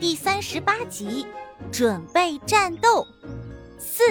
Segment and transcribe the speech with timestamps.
[0.00, 1.26] 第三十八集，
[1.70, 3.06] 准备战斗
[3.78, 4.02] 四。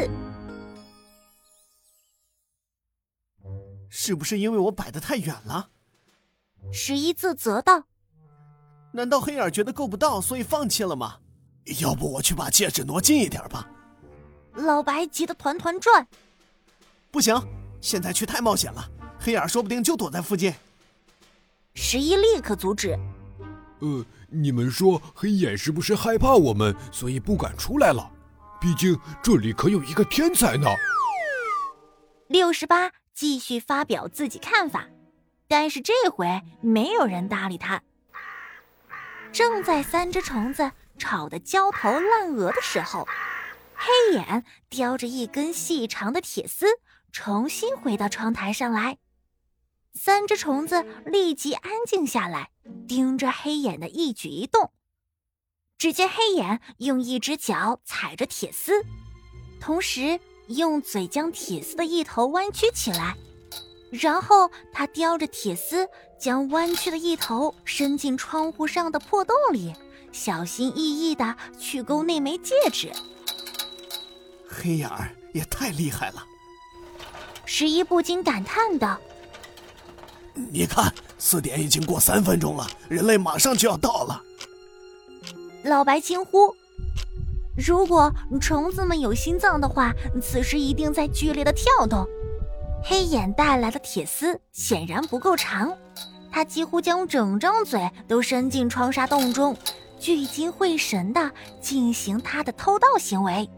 [3.90, 5.70] 是不是因为我摆的太远了？
[6.72, 7.86] 十一自责道。
[8.91, 11.17] 难道黑眼觉得够不到，所以放弃了吗？
[11.81, 13.67] 要不我去把戒指挪近一点吧。
[14.53, 16.07] 老白急得团团转。
[17.09, 17.35] 不行，
[17.81, 18.87] 现在去太冒险了，
[19.19, 20.53] 黑眼说不定就躲在附近。
[21.73, 22.95] 十一立刻阻止。
[23.80, 28.12] 呃，你们说黑眼是不是害怕我们，所以不敢出来了？
[28.59, 30.67] 毕竟这里可有一个天才呢。
[32.27, 34.86] 六十八继续发表自己看法，
[35.48, 37.81] 但是这回没有人搭理他。
[39.31, 43.08] 正在三只虫子吵得焦头烂额的时候，
[43.75, 46.66] 黑眼叼着一根细长的铁丝，
[47.11, 48.98] 重新回到窗台上来。
[49.93, 52.49] 三只虫子立即安静下来，
[52.88, 54.71] 盯着黑眼的一举一动。
[55.77, 58.83] 只见黑眼用一只脚踩着铁丝，
[59.59, 63.16] 同时用嘴将铁丝的一头弯曲起来，
[63.89, 65.88] 然后他叼着铁丝，
[66.19, 69.73] 将弯曲的一头伸进窗户上的破洞里，
[70.11, 72.92] 小心翼翼地去勾那枚戒指。
[74.47, 76.25] 黑眼儿也太厉害了！
[77.45, 78.99] 十一不禁感叹道。
[80.33, 84.22] 你看，四点已经过三分钟了，人类马上就要到了。
[85.63, 86.55] 老白惊呼
[87.58, 92.08] ：“如果虫子们有心脏的话，此时一定在剧烈的跳动。”
[92.81, 95.75] 黑眼带来的铁丝显然不够长，
[96.31, 99.58] 他几乎将整张嘴都伸进窗纱洞中，
[99.99, 103.49] 聚精会神地进行他的偷盗行为。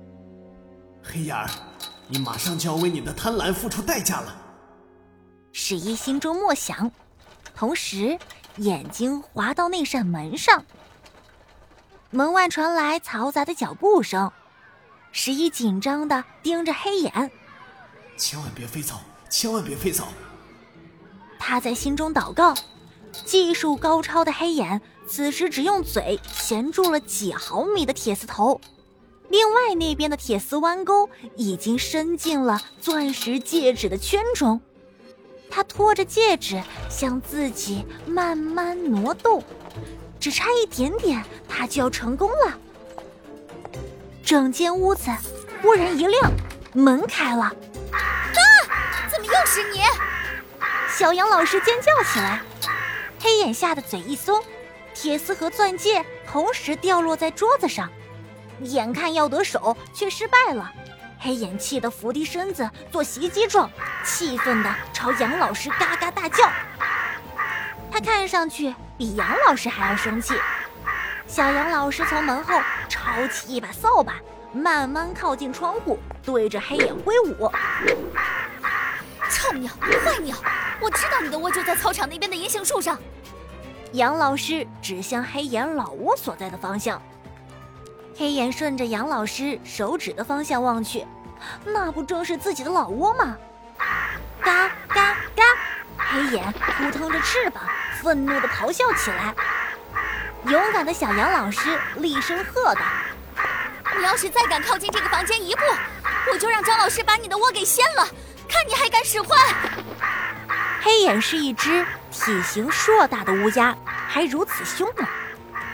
[1.04, 1.48] 黑眼儿，
[2.08, 4.36] 你马上就要为你的贪婪付出代价了。
[5.54, 6.92] 十一心中默想，
[7.56, 8.18] 同时
[8.58, 10.64] 眼睛滑到那扇门上。
[12.10, 14.32] 门外传来嘈杂的脚步声，
[15.12, 17.32] 十一紧张的盯着黑眼，
[18.18, 18.96] 千万别飞走，
[19.30, 20.08] 千万别飞走。
[21.40, 22.56] 他在心中祷告。
[23.26, 28.62] 技术高超的黑眼此时只用嘴衔住了几毫米的铁丝头，
[29.28, 34.62] 另外那边的铁丝弯钩已经伸进了钻石戒指的圈中。
[35.52, 39.44] 他拖着戒指向自己慢慢挪动，
[40.20, 42.58] 只差一点点，他就要成功了。
[44.24, 45.12] 整间屋子
[45.62, 46.32] 忽然一亮，
[46.74, 47.44] 门开了。
[47.44, 47.54] 啊！
[49.12, 49.82] 怎么又是你？
[50.98, 52.42] 小杨老师尖叫起来。
[53.20, 54.42] 黑眼吓得嘴一松，
[54.94, 57.90] 铁丝和钻戒同时掉落在桌子上，
[58.62, 60.72] 眼看要得手，却失败了。
[61.24, 63.70] 黑眼气得伏低身子做袭击状，
[64.04, 66.50] 气愤地朝杨老师嘎嘎大叫。
[67.92, 70.34] 他看上去比杨老师还要生气。
[71.28, 72.60] 小杨老师从门后
[72.90, 74.16] 抄起一把扫把，
[74.52, 77.52] 慢慢靠近窗户，对着黑眼挥舞。
[79.30, 80.36] 臭鸟，坏鸟！
[80.82, 82.98] 我知道你的窝就在操场那边的银杏树上。
[83.92, 87.00] 杨老师指向黑眼老窝所在的方向。
[88.18, 91.06] 黑眼顺着杨老师手指的方向望去，
[91.66, 93.36] 那不正是自己的老窝吗？
[94.42, 95.44] 嘎嘎嘎！
[95.98, 97.64] 黑眼扑腾着翅膀，
[98.02, 99.34] 愤怒地咆哮起来。
[100.48, 102.82] 勇敢的小杨老师厉声喝道
[103.98, 105.62] ：“你要是再敢靠近这个房间一步，
[106.32, 108.06] 我就让张老师把你的窝给掀了，
[108.48, 109.36] 看你还敢使坏！”
[110.82, 113.76] 黑眼是一只体型硕大的乌鸦，
[114.08, 115.08] 还如此凶猛。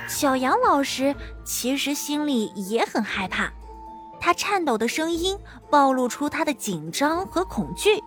[0.08, 1.14] 小杨老师
[1.44, 3.52] 其实心里也很害怕，
[4.20, 5.38] 他颤抖的声音
[5.70, 8.02] 暴露出他的紧张和恐惧。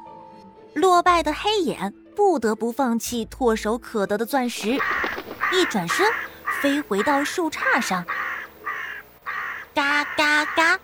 [0.74, 4.78] 落败的黑眼不得不放弃唾手可得的钻石，
[5.52, 6.06] 一转身
[6.60, 8.04] 飞回到树杈上。
[9.74, 10.78] 嘎嘎嘎！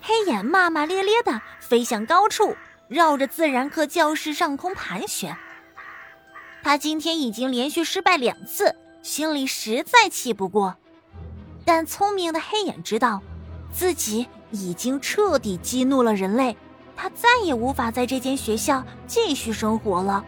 [0.00, 2.56] 黑眼骂骂咧咧的飞向高处，
[2.88, 5.36] 绕着自然课教室上空盘旋。
[6.62, 8.74] 他今天已经连续失败两次。
[9.04, 10.76] 心里实在气不过，
[11.62, 13.20] 但聪明的黑眼知道，
[13.70, 16.56] 自己已经彻底激怒了人类，
[16.96, 20.24] 他再也无法在这间学校继续生活了。